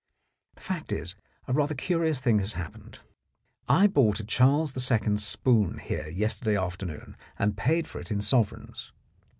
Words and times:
The 0.55 0.61
fact 0.61 0.91
is, 0.91 1.13
a 1.47 1.53
rather 1.53 1.75
curious 1.75 2.19
thing 2.19 2.39
has 2.39 2.53
happened. 2.53 2.97
I 3.69 3.85
bought 3.85 4.19
a 4.19 4.23
Charles 4.23 4.73
II. 4.75 5.17
spoon 5.17 5.77
here 5.77 6.07
yester 6.07 6.43
day 6.43 6.55
afternoon 6.55 7.15
and 7.37 7.55
paid 7.55 7.87
for 7.87 8.01
it 8.01 8.09
in 8.09 8.19
sovereigns. 8.19 8.91